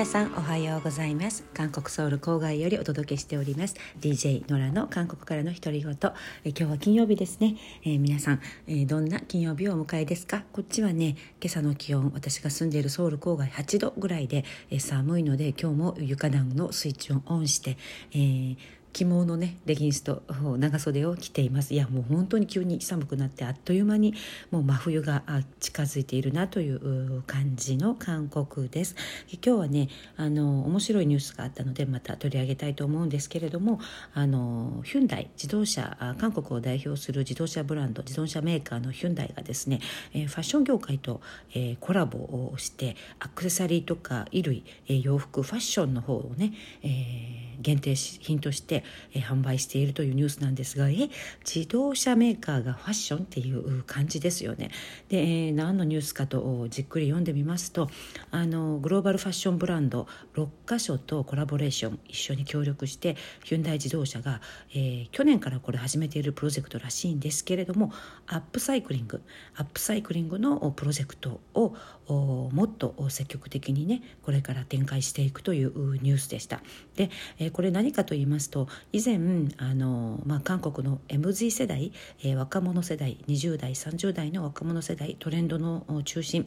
[0.00, 1.44] 皆さんおはようございます。
[1.52, 3.74] 韓国ソウル郊外よりお届けしております。
[4.00, 5.92] DJ ノラの韓国からの独り言。
[6.42, 10.44] え今日は金曜日ですね、えー、皆さん、えー、どんな金曜日をお迎えですか？
[10.54, 17.76] こっちはね今朝の気温私が住んでいるソウル郊外8度ぐらいで、えー、寒いので今日も床暖のスイッチをオンして、
[18.12, 18.56] えー
[18.92, 20.22] 着物のねレギンスと
[20.58, 21.74] 長袖を着ています。
[21.74, 24.14] いやもう本当に急に寒くなってあっという間に
[24.50, 25.22] もう真冬が
[25.60, 28.96] 近づいているなという感じの韓国です。
[29.32, 33.80] 今日はねあの面白いニュースがあったのでまた取り上げたいと思うんですけれども
[34.14, 39.80] あのヒュンダイ自動車韓国を代表する自動車ブランド自動車メーカーのヒュンダイがですね
[40.12, 41.20] ファッション業界と
[41.80, 44.64] コラボをしてアクセサリーとか衣類
[45.02, 46.52] 洋服ファッションの方をね
[47.60, 48.79] 限定品として
[49.14, 51.10] え販売しているというニュースなんですがえ
[51.44, 54.70] 自動車メーカーがファッションっていう感じですよね。
[55.08, 57.88] で、えー、何のニュースかとじっくり読んでみますと
[58.30, 64.40] あのグローバルファッションブランド6カ所とコラボレーション一緒に協力してヒュンダイ自動車が、
[64.72, 67.92] えー、去年からこれ始めているプロジェクトらしいんですけれども
[68.26, 69.22] アップサイクリング
[69.56, 71.74] アップサイクリングのプロジェクトを
[72.14, 76.60] もっと積極的にねこれから展開していくというニュースでした。
[76.96, 77.10] で、
[77.50, 79.18] これ何かと言いますと以前
[79.58, 81.92] あの、まあ、韓国の MZ 世代、
[82.36, 86.44] 若者世代20代30代の若者世代トレンドの中心、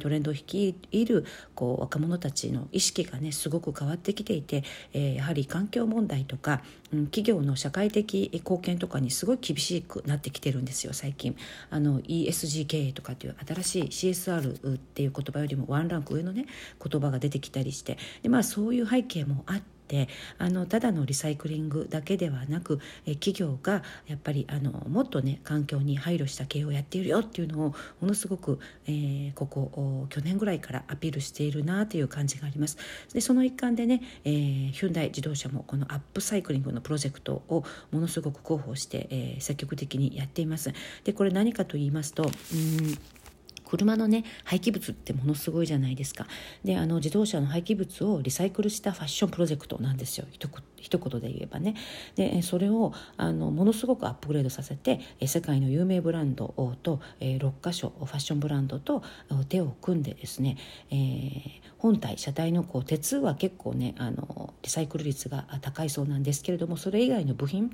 [0.00, 11.36] トレンドを率いるこう若者たちの意識がねすごく変わってきていて、やはり環境問題とか、企業の社会的貢献とかにすごい厳しくなってきてるんですよ最近
[11.70, 16.44] あの ESG 経営とかっていう新しい CSR ってていう言葉よりもワンランク上のね
[16.84, 32.76] 言葉が出てきたりしてで、まあ、そういう背景もあってあのただのリサイクリングだけではなくえ企業がやっぱりあのもっとね環境に配慮した経営をやっているよっていうのをものすごく、えー、ここ去年ぐらいからアピールしているなという感じがあります。
[33.12, 40.72] でその一環でね、えー、ヒュンダイ自動車もこのアップサイクリングのプロジェクトをものすごく広報して、えー、積極的にやっています。
[41.02, 42.30] でこれ何かと言いますとうん
[43.70, 46.26] 車のね廃棄物ってものすごいじゃないですか。
[46.64, 50.26] であの自動車の廃棄物をリサイクルしたファッションプロジェクトなんですよ。
[50.30, 51.76] 一言で言えばね。
[52.16, 59.04] でそれをあのものすごくアップグレードさせて世界の有名ブランドと6か所ファッションブランドと
[59.48, 60.56] 手を組んでですね、
[60.90, 67.70] えー、本体車体のこう鉄は結構ねあのリサイクル率が高いそうなんですけれどもそれ以外の部品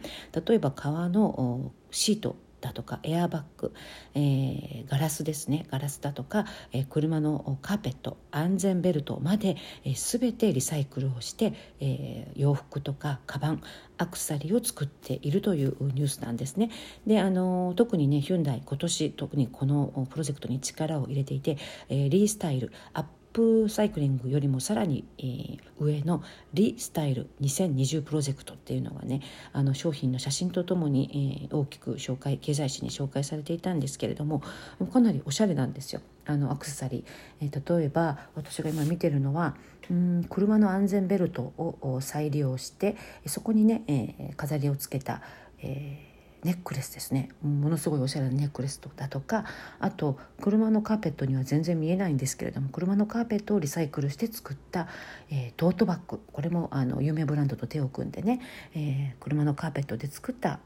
[0.47, 3.73] 例えば革のシートだとかエアバッグ、
[4.15, 13.63] えー、ガラスですねガラスだとか、えー、車のカーペット安全ベルトまで、えー、全てリサイクルをして、えー、洋服とかカバン
[13.99, 16.71] アクセサリーを作っているというニュースなんですね。
[17.07, 21.57] であの特にねヒュンダイ今年特にこのプロジェクトに力を入れていて、
[21.89, 26.23] えー、リースタイルアッププサイクリングよりもさらに、えー、上の
[26.55, 29.21] リスタイル2020プロジェクトっていうのがね
[29.53, 34.43] あの商品の写真とともに、えー、大きく紹介経済誌に紹介されていたんですけれども
[34.91, 36.01] かなりおしゃれなんですよ。
[36.25, 39.55] あのアクセサリー、えー、例えば私が今見てるのは
[39.91, 42.97] うん車の安全ベルトを再利用して
[43.27, 45.21] そこにね、えー、飾りをつけた、
[45.59, 47.31] えーネックレスですね。
[47.43, 49.45] ものすごいおしゃれなネックレスだとか
[49.81, 54.89] あと車のカーペットには全然見えないんですけれども車のカーペットをリサイクルして作った、
[55.31, 56.21] えー、トートバッグ。
[56.33, 58.41] これもあの有名ブランドと手を組んでね、
[58.75, 60.61] えー、車のカーペットで作った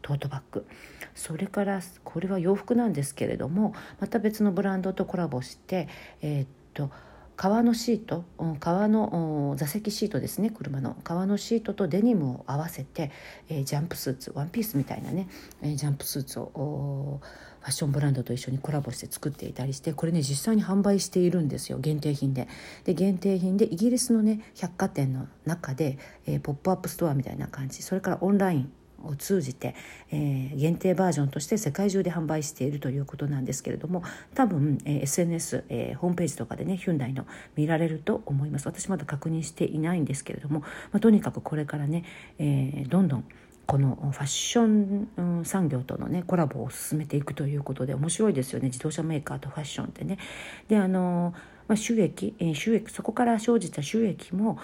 [0.00, 0.66] トートバッグ。
[1.14, 5.88] それからこれは洋服なんですけれどもまた別のブランドとコラボして
[6.22, 6.90] えー、っと
[7.36, 8.24] 革のシート
[8.60, 13.10] 革の座席シートですね車の革のシートとデニムを合わせて、
[13.48, 15.28] えー、ジャンプスーツワンピースみたいなね、
[15.62, 17.20] えー、ジャンプスーツを
[17.60, 22.48] ファッションブランドと一緒にコラボして作っていたりしてこれね実際に販売しているんですよ限定品で。
[22.84, 28.72] で限定品でイギリスのね百貨店の中で、えー、ポップアップストアみたいな感じそれからオンライン
[29.04, 29.74] を通じて、
[30.10, 34.02] えー、限定バージョンとして世界中で販売しているということなんですけれども
[34.34, 37.26] 多分、えー、SNS、えー、ホームページとかでねヒュンダイの
[37.56, 38.66] 見られると思います。
[38.66, 42.04] 私まだ確認していないんですけれども、まあ、とにかくこれからね、
[42.38, 43.24] えー、どんどん
[43.66, 50.18] このファッション産業とのねコラボを進めていくということで面白いですよね自動車メーカーとファッションってね。
[50.68, 51.34] であの
[51.68, 54.58] まあ、収益、収益そこから生じた収益も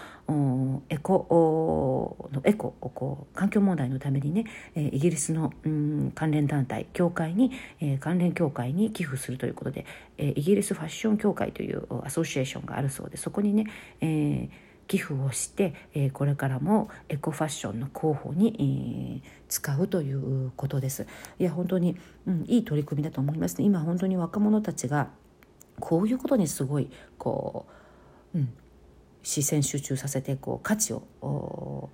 [0.88, 7.52] エコのエコこう環境問題のためにね、イギリスの、うん、関連団体協会に、
[8.00, 9.86] 関連協会に寄付するということで、
[10.18, 13.66] イギリスファッション協会というアソシエーションがあるそうでそこにね、
[14.00, 14.50] えー、
[14.88, 21.06] 寄付をして、えー、これからもエコファッションの候補に、えー、使うということです。
[21.38, 21.96] いや本当に、
[22.26, 23.64] うん、いい取り組みだと思いますね。
[23.64, 25.10] 今本当に若者たちが
[25.78, 27.66] こういうことにすごいこ
[28.34, 28.52] う、うん、
[29.22, 31.90] 視線集中させてこう価値を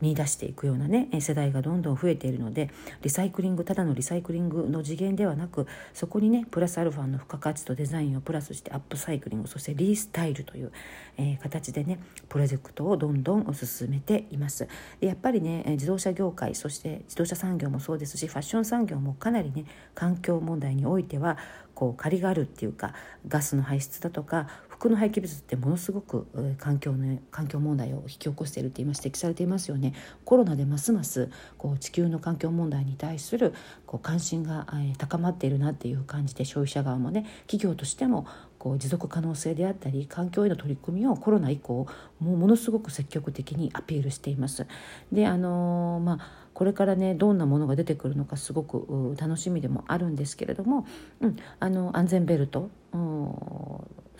[0.00, 2.70] 見出していくようなね世代がどんどん増えているので
[3.02, 10.72] リサイクリングただのリサイクリングの次元ではなくそこにねプラスアルファの付加価値とデザインをプラスしてアップサイクリングそしてリースタイルという、
[11.18, 11.98] えー、形でね
[12.28, 14.68] プロジェクトをどんどん進めています。
[15.00, 19.64] でやっぱりね自動車業界そして自動車産業もそうですしファッション産業もかなりね
[19.94, 21.36] 環境問題においては
[21.74, 22.94] こう借りがあるっていうか
[23.28, 24.48] ガスの排出だとか
[24.80, 26.26] 服の廃棄物ってものすごく
[26.58, 29.92] 環境の環境問題を引き起こしているって今指摘されていますよね
[30.24, 31.28] コロナでますます
[31.58, 33.52] こう地球の環境問題に対する
[33.84, 34.66] こう関心が
[34.96, 38.26] 高まっているなっていう感じで消費者側もね企業としても
[38.58, 41.86] こう持続可能性であったり環境への取り組みをコロナ以降
[42.18, 44.66] もうものすごく積極的にアピールしています。
[45.12, 50.86] であのー、まあこれからねどんなものが出てくるのかすごく楽しみでもあるんですけれども、
[51.20, 52.70] うん、あの安全ベルト、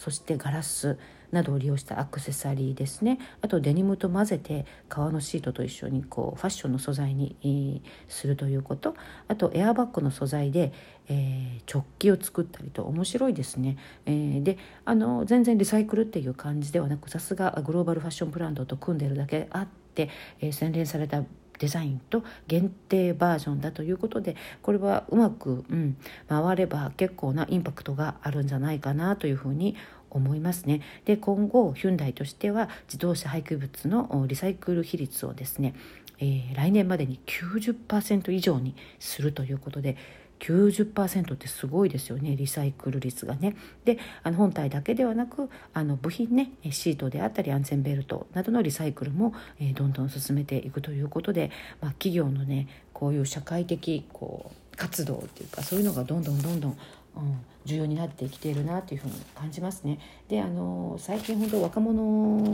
[0.00, 0.98] そしてガラス
[1.30, 3.18] などを利用したアクセサリーですね。
[3.42, 8.94] あとデニムと混ぜて革のシートと一緒にこうファッションの素材にするということ。
[9.28, 10.72] あとエアバッグの素材で、
[11.08, 13.76] えー、直帰を作ったりと面白いですね、
[14.06, 14.56] えー、で
[14.86, 20.08] あの全然リサイクルっていう感じではなくさすがグローバルファッションブランドと組んでるだけあって、
[20.40, 21.22] えー、洗練された
[21.60, 25.96] デザインと限定バージョンだということでこれはうまく、うん、
[26.28, 29.76] 回れば結構なインパクトがあるんじゃないかなというふうに
[30.08, 30.80] 思いますね。
[31.04, 35.74] で今後ヒュンダイとしては自動車廃棄物のリサイクル比率をですね、
[36.18, 39.96] えー、来年までに90%以上にするということで
[40.40, 43.56] 90%ってすごいですよねリサイクル率がね。
[43.84, 51.50] であの本体だけではなくあの部品ねシートであったり安全ベルトなどのリサイクルも、えー、どんどん進めていくということで、
[51.80, 56.78] まあ、企業のねこういう社会的こう活動っていうかそういうのがどんどんどんどん
[57.16, 59.98] うん、重要になってきているなというふうに感じますね。
[60.28, 62.02] であの最近本当若者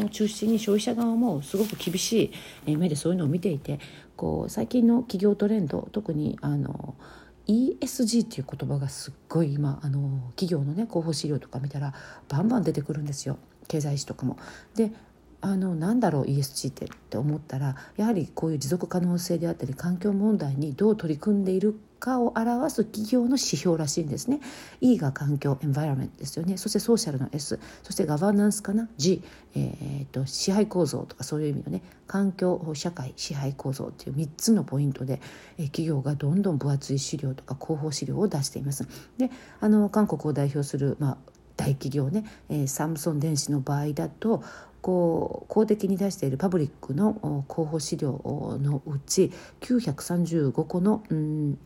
[0.06, 2.32] を中心に消費者側もすごく厳し
[2.66, 3.78] い目でそういうのを見ていて
[4.16, 6.94] こう最近の企業トレンド特にあの
[7.48, 11.94] ESG っていう言葉がすっごい今あの企業のね広報資料とか見たら
[12.28, 13.38] バンバン出てくるんですよ
[13.68, 14.38] 経済誌とかも。
[14.74, 14.92] で
[15.42, 24.40] あのなんだろう ESG ってって思ったらやはりこういう持続可能性であったり環境問題にどう取り組んでいるかを表す企業の指標らしいんですね。
[24.80, 26.56] E が環境エンバイラメントですよね。
[26.56, 29.22] そしてソーシャルの S そしてガバナンスかな？G、
[29.54, 31.82] えーと、支配構造とかそういう意味のね。
[32.06, 35.20] 環境社会支配構造っていう3つのポイントで、
[35.58, 38.86] えー、企業がどんどん分厚い資料とか広報資料を出しています。
[39.18, 41.16] であの韓国を代表する、まあ、
[41.56, 44.42] 大企業ね、えー、サムソン電子の場合だと
[44.82, 48.20] こう公的に出しているパブリックの広報資料
[48.62, 51.58] のうち935個の、うん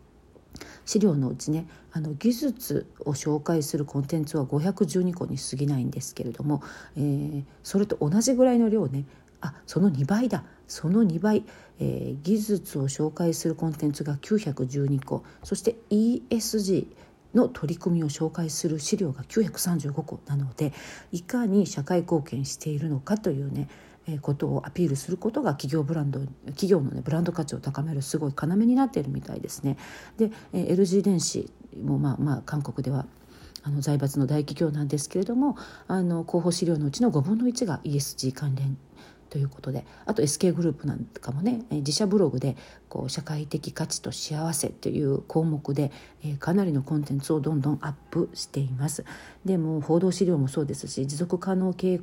[0.84, 6.62] 資料のうちねあの技術を紹介するコンテンツは512個に過ぎないんですけれども、
[6.96, 9.04] えー、それと同じぐらいの量ね
[9.40, 11.44] あその2倍だその2倍、
[11.80, 16.86] えー、技術を紹介するコンテンツが912個そして ESG
[17.34, 20.72] の取り組みを紹介する資料が935個なので
[21.12, 23.68] いかに社会貢献しているのかというね
[24.20, 29.76] ことをアピールすることが企業ブランド企業の、ね、ブランド価値を高めるすごい要になっているみたいですね。
[30.16, 31.50] で LG 電子
[31.82, 33.06] もまあまあ韓国では
[33.62, 38.78] あの財閥の大企業なんですけれどもあの広報資料のうちの5分の1が ESG 関連
[39.30, 42.56] ということであと SK グループなんかもね自社ブログで
[42.90, 45.92] こう社会的価値と幸せという項目で、
[46.24, 49.04] えかなりのコンテンツをどんどんアップしています。
[49.44, 52.00] でも報道資料もそうですし持続可能経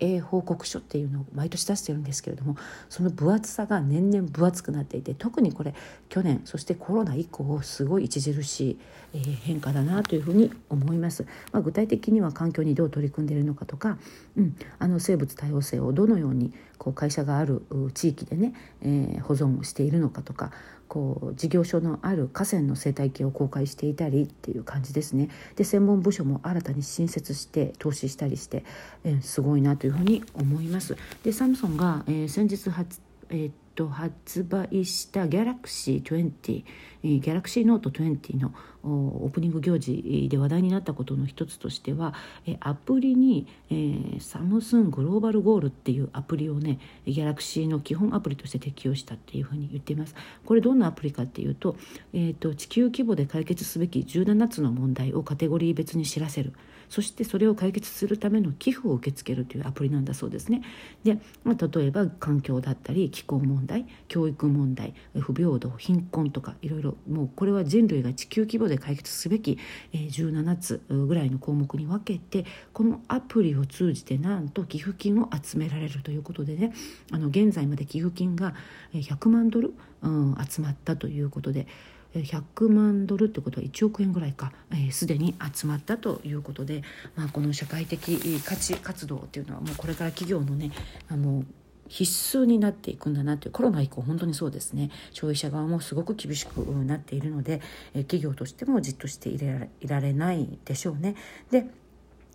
[0.00, 2.56] 営報告書っていうのを毎年出してるんですけれども
[2.88, 5.74] その分厚さが年々分厚くなっていて特にこれ
[6.08, 8.78] 去年そしてコロナ以降すごい著しい、
[9.12, 13.98] え変化だなというふうに思います、まあ、具体的には環境にどう取り組んでいるのかとか、
[14.36, 17.62] うん、あの生物多様性をどのようにこう会社がある
[17.94, 20.50] 地域でね、えー、保存しているのかとか
[20.88, 25.30] こう事業所のある河川の生態系を公開していたりっていう感じですね。
[25.56, 28.64] で専門部署も新たに新設して投資したりして、
[29.04, 30.96] えー、すごいなというふうに思います。
[31.24, 36.64] でサムソンが、えー、先日発、えーと発売したギャラクシー20、
[37.04, 38.52] えー、ギャラクシーノート20の
[38.84, 42.14] オープニング行事で話題になったことの一つとしては、
[42.46, 50.14] え、アプリに、えー、サムスングローバルゴールっていうアプリをねギャラクシーの基本アプリとして適用したっていうふうに言っています。
[50.44, 51.76] これどんなアプリかっていうと,、
[52.12, 56.52] えーと、地球規模で解決すべき17つの問題をカテゴリー別に知らせる。
[56.92, 60.60] そしてそれを解決するための寄付を受け付けるというアプリなんだそうですね。
[61.04, 69.58] で、まあ、例えば環境だったり気候問題教育問題不平等貧困とかいろいろもうこれは人類が地球規模で解決すべき
[69.94, 72.44] 17つぐらいの項目に分けて
[72.74, 76.74] このアプリを通じてなんと寄付金を集められるということでね
[77.10, 78.54] あの現在まで寄付金が
[78.92, 79.72] 100万ドル、
[80.02, 81.66] うん、集まったということで。
[82.14, 84.52] 100万ドルってことは1億円ぐらいか
[84.90, 86.82] すで、ー、に集まったということで、
[87.16, 90.70] まあ、この社会的価値活動っていうのはもうこれから企業のね
[91.08, 91.44] あの
[91.88, 97.60] 必須になっていくんだなというコロナ以降本当にそうですね消費者側もすごく厳しくなっているので
[97.92, 99.38] 企業としてもじっとしてい
[99.86, 101.16] られないでしょうね。
[101.50, 101.66] で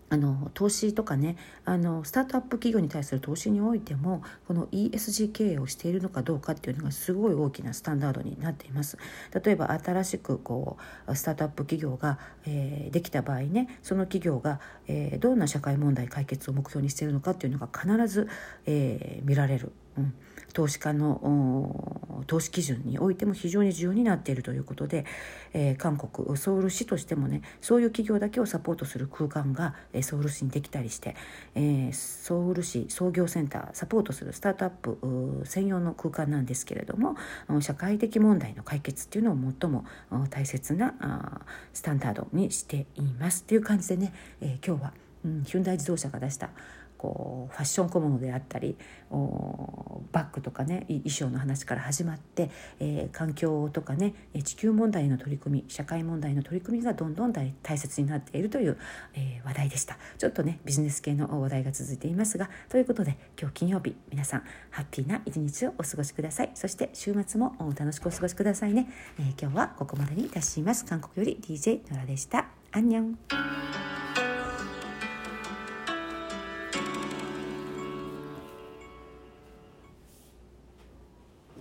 [0.09, 1.35] あの投資とかね
[1.65, 8.97] あのスタートアップ企業に対する投資においてもこの ESG 経営をしているのかどうかっていうのがすごい大きなスタンダードになっています
[9.43, 18.29] 例えば新しくこうスタートアップ企業が、えー、できた場合ねその企業が、えー、どんな社会問題解決を目標にしているのかっていうのが必ず、
[18.65, 19.73] えー、見られる。
[19.97, 20.13] うん。
[20.53, 25.05] 投資家の投資基準においても非常に重要になっているということで、
[25.53, 31.15] えー、韓国ソウル市としてもねそういう企業だけをサポートする空間がソウル市にできたりして、
[31.53, 37.15] えー、ソウル市創業センターサポートするスタートアップ専用の空間なんですけれども
[37.61, 39.85] 社会的問題の解決っていうのを最も
[40.31, 46.49] 大切なスタンダードにしていますっていう感じでね、え、今日は、うん、ヒュンダイ自動車が出した
[46.97, 48.77] こうファッション小物であったり
[49.09, 52.49] バッグとかね衣装の話から始まって、
[52.79, 54.13] えー、環境とかね
[54.43, 58.77] 地球問題の取り組み社会問題の取り組みがどんどん大切になっているという、
[59.13, 59.97] えー、話題でした。
[60.17, 66.51] ちょっとねビジネス系の話題が続いていますがということで今日金曜日皆さんハッピーな一日をお過ごしください。
[66.55, 68.89] そして週末も楽しくお過ごしくださいね、
[69.19, 70.85] えー、今日はここまでにいたします。
[70.85, 72.47] 韓国より DJ ノラでした。
[72.71, 73.86] アンニョン。